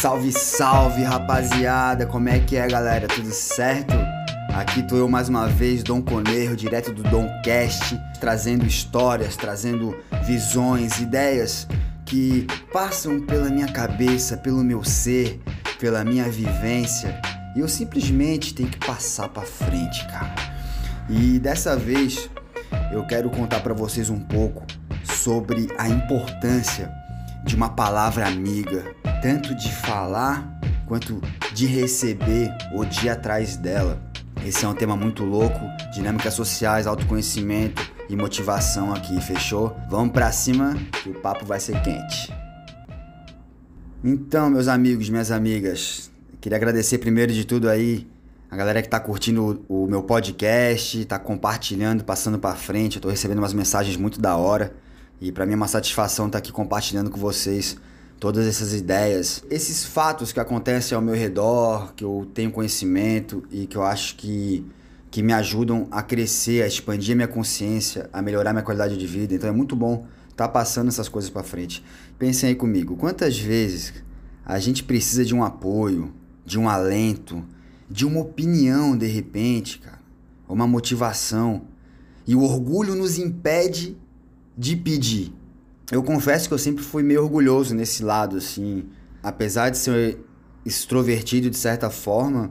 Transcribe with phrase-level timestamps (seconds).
[0.00, 2.06] Salve, salve, rapaziada!
[2.06, 3.08] Como é que é, galera?
[3.08, 3.94] Tudo certo?
[4.54, 11.00] Aqui tô eu mais uma vez, Dom Coneiro, direto do Domcast, trazendo histórias, trazendo visões,
[11.00, 11.66] ideias
[12.04, 15.40] que passam pela minha cabeça, pelo meu ser,
[15.78, 17.20] pela minha vivência,
[17.56, 20.34] e eu simplesmente tenho que passar para frente, cara.
[21.08, 22.30] E dessa vez
[22.92, 24.64] eu quero contar para vocês um pouco
[25.04, 26.90] sobre a importância
[27.46, 28.84] de uma palavra amiga,
[29.22, 31.22] tanto de falar quanto
[31.54, 34.02] de receber ou de ir atrás dela.
[34.44, 35.60] Esse é um tema muito louco,
[35.92, 39.76] dinâmicas sociais, autoconhecimento e motivação aqui, fechou?
[39.88, 42.34] Vamos para cima que o papo vai ser quente.
[44.02, 48.08] Então, meus amigos, minhas amigas, queria agradecer primeiro de tudo aí
[48.50, 52.96] a galera que tá curtindo o, o meu podcast, tá compartilhando, passando para frente.
[52.96, 54.74] Eu tô recebendo umas mensagens muito da hora
[55.20, 57.76] e para mim é uma satisfação estar tá aqui compartilhando com vocês
[58.18, 63.66] todas essas ideias, esses fatos que acontecem ao meu redor, que eu tenho conhecimento e
[63.66, 64.64] que eu acho que,
[65.10, 69.34] que me ajudam a crescer, a expandir minha consciência, a melhorar minha qualidade de vida.
[69.34, 71.84] Então é muito bom estar tá passando essas coisas para frente.
[72.18, 73.92] Pensem aí comigo, quantas vezes
[74.44, 77.44] a gente precisa de um apoio, de um alento,
[77.90, 80.00] de uma opinião de repente, cara,
[80.48, 81.62] uma motivação,
[82.26, 83.96] e o orgulho nos impede
[84.56, 85.32] de pedir
[85.90, 88.86] eu confesso que eu sempre fui meio orgulhoso nesse lado, assim.
[89.22, 90.18] Apesar de ser
[90.64, 92.50] extrovertido de certa forma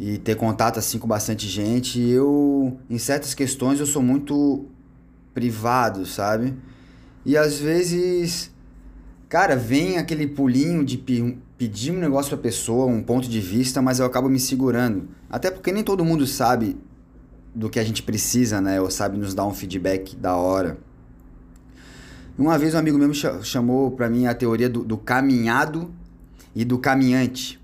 [0.00, 4.66] e ter contato assim com bastante gente, eu em certas questões eu sou muito
[5.32, 6.54] privado, sabe?
[7.24, 8.50] E às vezes,
[9.28, 10.98] cara, vem aquele pulinho de
[11.56, 15.08] pedir um negócio pra pessoa, um ponto de vista, mas eu acabo me segurando.
[15.28, 16.76] Até porque nem todo mundo sabe
[17.54, 18.80] do que a gente precisa, né?
[18.80, 20.89] Ou sabe nos dar um feedback da hora.
[22.40, 25.90] Uma vez um amigo meu chamou para mim a teoria do, do, caminhado
[26.56, 27.60] e do caminhante.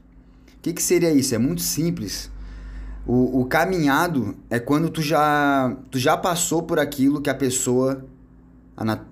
[0.58, 1.34] O que, que seria isso?
[1.34, 2.30] É muito simples.
[3.06, 8.04] O, o, caminhado é quando tu já, tu já passou por aquilo que a pessoa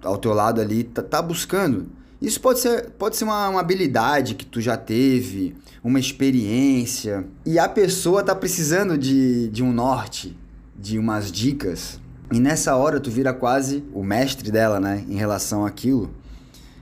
[0.03, 1.86] ao teu lado ali tá, tá buscando.
[2.20, 7.24] Isso pode ser, pode ser uma, uma, habilidade que tu já teve, uma experiência.
[7.47, 10.36] E a pessoa tá precisando de, de um norte,
[10.76, 11.98] de umas dicas.
[12.32, 16.10] E nessa hora tu vira quase o mestre dela, né, em relação àquilo.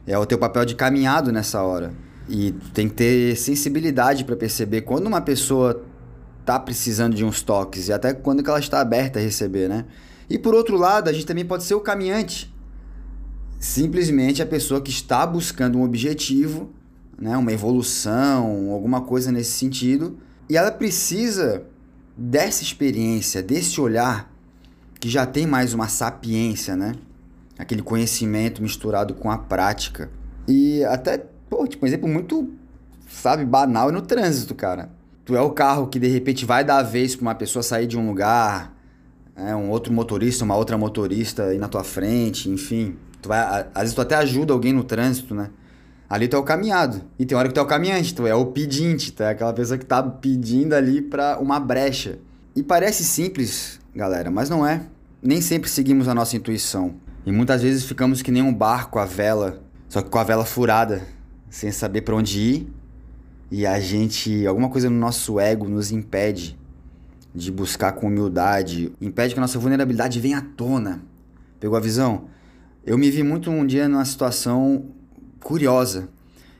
[0.06, 1.92] É o teu papel de caminhado nessa hora.
[2.28, 5.84] E tem que ter sensibilidade para perceber quando uma pessoa
[6.44, 9.84] tá precisando de uns toques e até quando que ela está aberta a receber, né?
[10.28, 12.52] E por outro lado, a gente também pode ser o caminhante.
[13.58, 16.70] Simplesmente a pessoa que está buscando um objetivo,
[17.18, 21.64] né, uma evolução, alguma coisa nesse sentido, e ela precisa
[22.16, 24.31] dessa experiência, desse olhar
[25.02, 26.94] que já tem mais uma sapiência, né?
[27.58, 30.08] Aquele conhecimento misturado com a prática.
[30.46, 32.48] E até, pô, tipo, um exemplo muito,
[33.08, 34.90] sabe, banal é no trânsito, cara.
[35.24, 37.88] Tu é o carro que de repente vai dar a vez pra uma pessoa sair
[37.88, 38.76] de um lugar,
[39.34, 42.94] é, um outro motorista, uma outra motorista aí na tua frente, enfim.
[43.20, 45.50] Tu vai, às vezes tu até ajuda alguém no trânsito, né?
[46.08, 47.02] Ali tu é o caminhado.
[47.18, 49.52] E tem hora que tu é o caminhante, tu é o pedinte, tu é aquela
[49.52, 52.20] pessoa que tá pedindo ali pra uma brecha.
[52.54, 54.91] E parece simples, galera, mas não é.
[55.24, 56.96] Nem sempre seguimos a nossa intuição.
[57.24, 60.44] E muitas vezes ficamos que nem um barco à vela, só que com a vela
[60.44, 61.06] furada,
[61.48, 62.72] sem saber para onde ir.
[63.48, 66.58] E a gente, alguma coisa no nosso ego nos impede
[67.32, 71.00] de buscar com humildade, impede que a nossa vulnerabilidade venha à tona.
[71.60, 72.24] Pegou a visão?
[72.84, 74.86] Eu me vi muito um dia numa situação
[75.38, 76.08] curiosa.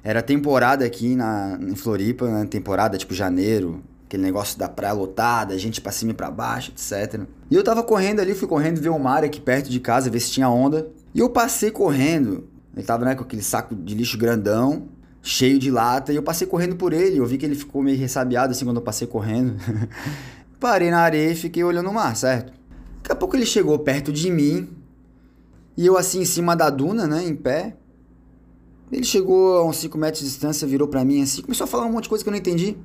[0.05, 2.47] Era temporada aqui na, em Floripa, né?
[2.47, 7.23] temporada tipo janeiro, aquele negócio da praia lotada, gente pra cima e pra baixo, etc.
[7.51, 10.21] E eu tava correndo ali, fui correndo ver o mar aqui perto de casa, ver
[10.21, 10.87] se tinha onda.
[11.15, 12.47] E eu passei correndo.
[12.77, 14.89] Ele tava né, com aquele saco de lixo grandão,
[15.23, 17.17] cheio de lata, e eu passei correndo por ele.
[17.17, 19.57] Eu vi que ele ficou meio ressabiado assim quando eu passei correndo.
[20.61, 22.53] Parei na areia e fiquei olhando o mar, certo?
[22.99, 24.69] Daqui a pouco ele chegou perto de mim,
[25.75, 27.77] e eu assim em cima da duna, né, em pé.
[28.93, 31.87] Ele chegou a uns 5 metros de distância, virou para mim assim, começou a falar
[31.87, 32.77] um monte de coisa que eu não entendi.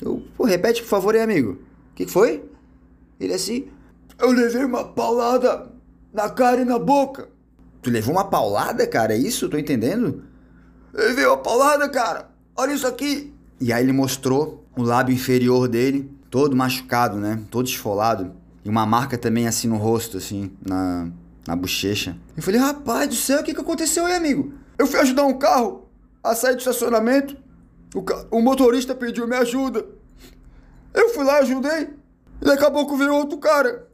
[0.00, 1.52] Eu, pô, repete por favor aí, amigo.
[1.52, 2.44] O que, que foi?
[3.18, 3.68] Ele assim,
[4.18, 5.68] eu levei uma paulada
[6.12, 7.28] na cara e na boca.
[7.82, 9.14] Tu levou uma paulada, cara?
[9.14, 9.48] É isso?
[9.48, 10.24] Tô entendendo?
[10.92, 12.30] Levei uma paulada, cara.
[12.56, 13.32] Olha isso aqui.
[13.60, 17.42] E aí ele mostrou o lábio inferior dele, todo machucado, né?
[17.50, 18.32] Todo esfolado.
[18.64, 21.08] E uma marca também assim no rosto, assim, na,
[21.46, 22.16] na bochecha.
[22.36, 24.52] Eu falei, rapaz do céu, o que, que aconteceu aí, amigo?
[24.78, 25.88] Eu fui ajudar um carro
[26.22, 27.36] a sair do estacionamento.
[27.94, 29.86] O, o motorista pediu minha ajuda.
[30.92, 31.90] Eu fui lá, ajudei.
[32.40, 33.86] E daqui a pouco veio outro cara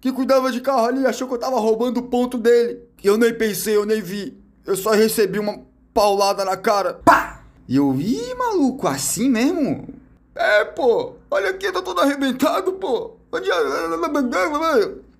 [0.00, 2.80] que cuidava de carro ali, achou que eu tava roubando o ponto dele.
[3.02, 4.36] E eu nem pensei, eu nem vi.
[4.64, 5.60] eu só recebi uma
[5.92, 6.94] paulada na cara.
[6.94, 7.42] Pá!
[7.66, 9.88] E eu, ih, maluco, assim mesmo?
[10.34, 13.16] É, pô, olha aqui, tá todo arrebentado, pô.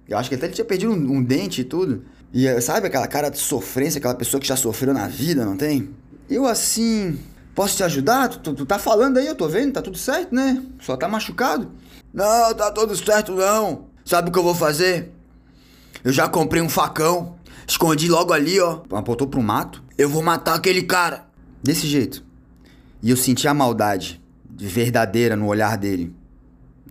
[0.08, 2.04] Eu acho que até ele tinha perdido um, um dente e tudo.
[2.32, 5.90] E sabe aquela cara de sofrência, aquela pessoa que já sofreu na vida, não tem?
[6.30, 7.19] Eu assim.
[7.58, 8.28] Posso te ajudar?
[8.28, 10.62] Tu, tu, tu, tá falando aí, eu tô vendo, tá tudo certo, né?
[10.81, 11.69] Só tá machucado.
[12.14, 13.87] Não, tá tudo certo não.
[14.05, 15.12] Sabe o que eu vou fazer?
[16.05, 17.34] Eu já comprei um facão,
[17.66, 18.82] escondi logo ali, ó.
[18.93, 19.82] Apontou pro mato.
[19.99, 21.26] Eu vou matar aquele cara.
[21.60, 22.25] Desse jeito.
[23.02, 26.14] E eu senti a maldade verdadeira no olhar dele.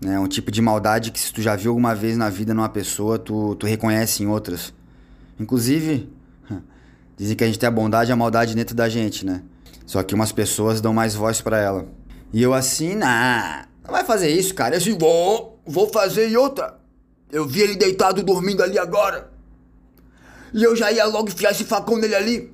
[0.06, 2.68] É um tipo de maldade que se tu já viu alguma vez na vida numa
[2.68, 4.74] pessoa, tu, tu reconhece em outras.
[5.40, 6.12] Inclusive,
[7.16, 9.44] dizem que a gente tem a bondade e a maldade dentro da gente, né?
[9.88, 11.88] Só que umas pessoas dão mais voz para ela.
[12.34, 14.75] E eu assim, nah, não vai fazer isso, cara.
[14.75, 16.78] Eu assim, vou, vou fazer e outra.
[17.31, 19.31] Eu vi ele deitado dormindo ali agora.
[20.54, 22.54] E eu já ia logo enfiar esse facão nele ali.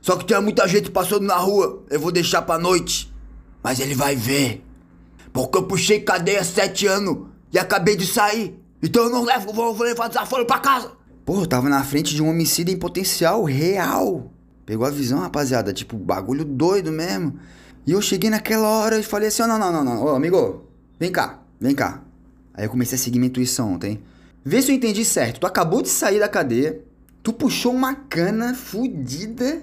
[0.00, 1.84] Só que tinha muita gente passando na rua.
[1.90, 3.12] Eu vou deixar pra noite.
[3.62, 4.64] Mas ele vai ver.
[5.34, 8.58] Porque eu puxei cadeia sete anos e acabei de sair.
[8.82, 10.92] Então eu não levo, vou, vou levar desaforo pra casa.
[11.26, 14.32] Pô, eu tava na frente de um homicídio em potencial real.
[14.68, 15.72] Pegou a visão, rapaziada?
[15.72, 17.40] Tipo, bagulho doido mesmo.
[17.86, 20.04] E eu cheguei naquela hora e falei assim: oh, não, não, não, não.
[20.04, 20.62] Ô, amigo,
[21.00, 22.02] vem cá, vem cá.
[22.52, 24.02] Aí eu comecei a seguir minha intuição, tem?
[24.44, 25.40] Vê se eu entendi certo.
[25.40, 26.84] Tu acabou de sair da cadeia,
[27.22, 29.62] tu puxou uma cana fudida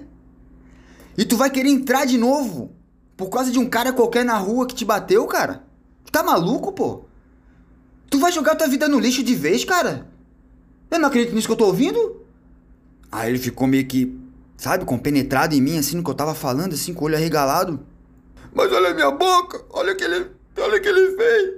[1.16, 2.72] e tu vai querer entrar de novo
[3.16, 5.62] por causa de um cara qualquer na rua que te bateu, cara?
[6.04, 7.04] Tu tá maluco, pô?
[8.10, 10.08] Tu vai jogar tua vida no lixo de vez, cara?
[10.90, 12.22] Eu não acredito nisso que eu tô ouvindo.
[13.12, 14.25] Aí ele ficou meio que,
[14.56, 17.80] sabe, compenetrado em mim, assim, no que eu tava falando, assim, com o olho arregalado.
[18.54, 21.54] Mas olha a minha boca, olha o que ele, olha que ele fez.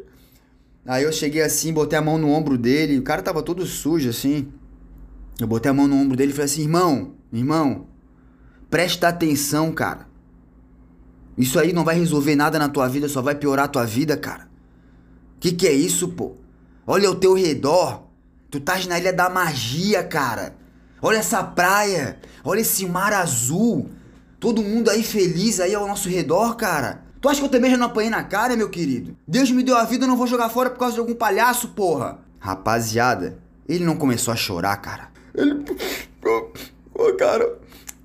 [0.87, 4.09] Aí eu cheguei assim, botei a mão no ombro dele, o cara tava todo sujo,
[4.09, 4.53] assim.
[5.39, 7.87] Eu botei a mão no ombro dele e falei assim, irmão, irmão,
[8.69, 10.09] presta atenção, cara.
[11.37, 14.17] Isso aí não vai resolver nada na tua vida, só vai piorar a tua vida,
[14.17, 14.49] cara.
[15.39, 16.37] Que que é isso, pô?
[16.85, 18.09] Olha ao teu redor.
[18.51, 20.57] Tu estás na ilha da magia, cara.
[21.01, 22.19] Olha essa praia.
[22.45, 23.89] Olha esse mar azul.
[24.41, 27.03] Todo mundo aí feliz aí ao nosso redor, cara.
[27.21, 29.17] Tu acha que eu também já não apanhei na cara, meu querido?
[29.27, 31.69] Deus me deu a vida, eu não vou jogar fora por causa de algum palhaço,
[31.69, 32.19] porra.
[32.39, 35.09] Rapaziada, ele não começou a chorar, cara.
[35.35, 35.65] Ele.
[36.95, 37.59] Ô, cara,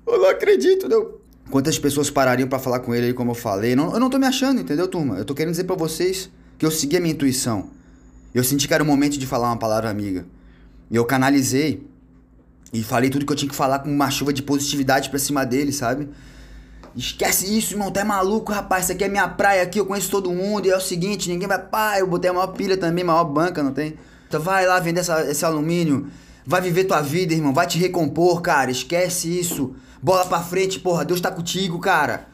[0.06, 1.12] eu não acredito, não.
[1.50, 3.76] Quantas pessoas parariam para falar com ele aí, como eu falei?
[3.76, 5.16] Não, eu não tô me achando, entendeu, turma?
[5.18, 7.70] Eu tô querendo dizer para vocês que eu segui a minha intuição.
[8.34, 10.26] Eu senti que era o momento de falar uma palavra amiga.
[10.90, 11.86] E eu canalizei
[12.74, 15.46] e falei tudo que eu tinha que falar com uma chuva de positividade pra cima
[15.46, 16.08] dele, sabe?
[16.96, 18.84] Esquece isso, irmão, tu é maluco, rapaz.
[18.84, 20.66] Isso aqui é minha praia aqui, eu conheço todo mundo.
[20.66, 21.58] E é o seguinte, ninguém vai.
[21.60, 23.94] Pá, eu botei a maior pilha também, maior banca, não tem?
[24.26, 26.08] Então vai lá vender essa, esse alumínio.
[26.44, 27.54] Vai viver tua vida, irmão.
[27.54, 28.72] Vai te recompor, cara.
[28.72, 29.76] Esquece isso.
[30.02, 31.04] Bola pra frente, porra.
[31.04, 32.26] Deus tá contigo, cara.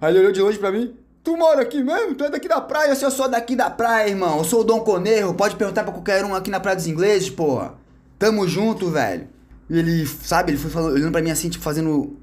[0.00, 0.94] Aí ele olhou de longe pra mim.
[1.24, 2.14] Tu mora aqui mesmo?
[2.14, 2.94] Tu é daqui da praia?
[2.94, 4.38] Se eu sou daqui da praia, irmão.
[4.38, 5.34] Eu sou o Dom Conerro.
[5.34, 7.74] Pode perguntar pra qualquer um aqui na Praia dos Ingleses, porra.
[8.16, 9.34] Tamo junto, velho.
[9.68, 12.16] E ele, sabe, ele foi falando, olhando pra mim assim, tipo, fazendo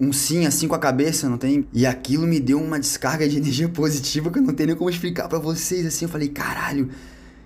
[0.00, 1.66] um sim assim com a cabeça, não tem?
[1.72, 4.88] E aquilo me deu uma descarga de energia positiva que eu não tenho nem como
[4.88, 6.06] explicar para vocês, assim.
[6.06, 6.88] Eu falei, caralho,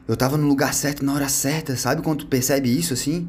[0.06, 3.29] eu tava no lugar certo na hora certa, sabe quando tu percebe isso, assim?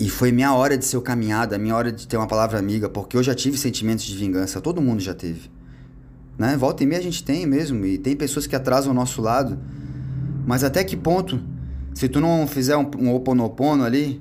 [0.00, 2.88] E foi minha hora de ser o caminhada, minha hora de ter uma palavra amiga,
[2.88, 5.50] porque eu já tive sentimentos de vingança, todo mundo já teve.
[6.36, 6.56] Né?
[6.56, 9.58] Volta e meia a gente tem mesmo, e tem pessoas que atrasam o nosso lado.
[10.44, 11.40] Mas até que ponto,
[11.94, 14.20] se tu não fizer um, um oponopono ali,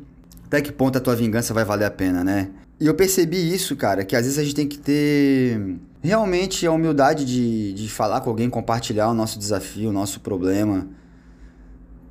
[0.51, 2.49] até que ponto a tua vingança vai valer a pena, né?
[2.79, 6.71] E eu percebi isso, cara, que às vezes a gente tem que ter realmente a
[6.71, 10.87] humildade de, de falar com alguém, compartilhar o nosso desafio, o nosso problema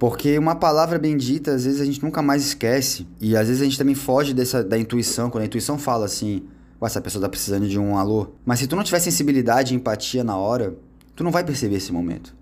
[0.01, 3.07] porque uma palavra bendita, às vezes a gente nunca mais esquece.
[3.21, 6.43] E às vezes a gente também foge dessa, da intuição, quando a intuição fala assim,
[6.81, 8.29] essa pessoa tá precisando de um alô.
[8.43, 10.75] Mas se tu não tiver sensibilidade e empatia na hora,
[11.15, 12.35] tu não vai perceber esse momento.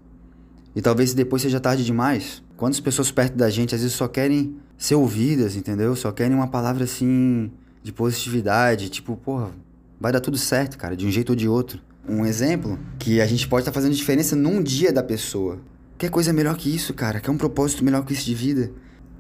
[0.73, 2.45] E talvez depois seja tarde demais.
[2.59, 5.95] Quantas pessoas perto da gente às vezes só querem ser ouvidas, entendeu?
[5.95, 7.53] Só querem uma palavra assim
[7.85, 9.53] de positividade, tipo, porra,
[10.01, 11.81] vai dar tudo certo, cara, de um jeito ou de outro.
[12.07, 15.61] Um exemplo que a gente pode estar tá fazendo diferença num dia da pessoa.
[15.97, 17.21] Quer coisa melhor que isso, cara?
[17.21, 18.73] Quer um propósito melhor que isso de vida?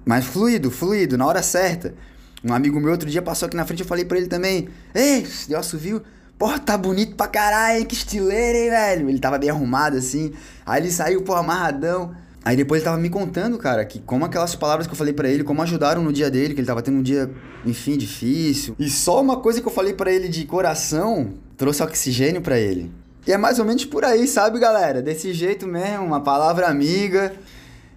[0.04, 1.95] Mas fluido, fluido, na hora certa.
[2.42, 4.68] Um amigo meu outro dia passou aqui na frente, eu falei pra ele também.
[4.92, 6.02] Ei, Nelson viu?
[6.37, 9.09] Porra, tá bonito pra caralho, que estileiro, hein, velho?
[9.09, 10.33] Ele tava bem arrumado assim.
[10.66, 12.16] Aí ele saiu, pô, amarradão.
[12.45, 15.28] Aí depois ele tava me contando, cara, que como aquelas palavras que eu falei para
[15.28, 17.30] ele, como ajudaram no dia dele, que ele tava tendo um dia,
[17.66, 18.75] enfim, difícil.
[18.78, 22.90] E só uma coisa que eu falei para ele de coração trouxe oxigênio para ele.
[23.26, 25.02] E é mais ou menos por aí, sabe, galera?
[25.02, 27.35] Desse jeito mesmo, uma palavra amiga.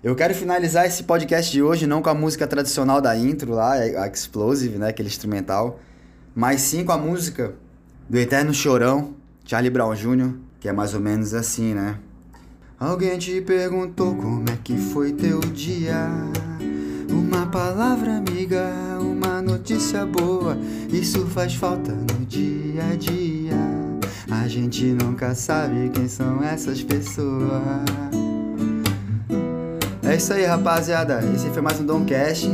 [0.04, 3.74] Eu quero finalizar esse podcast de hoje não com a música tradicional da intro lá,
[3.74, 5.80] a Explosive, né, aquele instrumental.
[6.36, 7.54] Mais cinco a música
[8.10, 9.14] do Eterno Chorão,
[9.46, 12.00] Charlie Brown Jr., que é mais ou menos assim, né?
[12.82, 16.10] Alguém te perguntou como é que foi teu dia?
[17.12, 20.58] Uma palavra amiga, uma notícia boa,
[20.92, 23.54] isso faz falta no dia a dia.
[24.32, 27.62] A gente nunca sabe quem são essas pessoas.
[30.02, 31.20] É isso aí, rapaziada.
[31.36, 32.50] Esse foi mais um Domcast.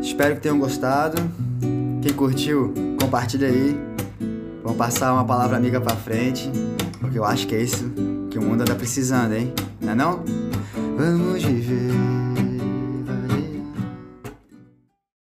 [0.00, 1.20] Espero que tenham gostado.
[2.00, 3.78] Quem curtiu, compartilha aí.
[4.62, 6.50] Vamos passar uma palavra amiga pra frente,
[6.98, 9.54] porque eu acho que é isso que o mundo anda precisando, hein?
[9.80, 10.24] Não é não?
[10.98, 12.23] Vamos viver